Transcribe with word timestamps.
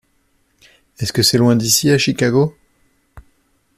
Est-ce 0.97 1.13
que 1.13 1.21
c’est 1.21 1.37
loin 1.37 1.55
d’ici 1.55 1.91
à 1.91 1.99
Chicago? 1.99 2.55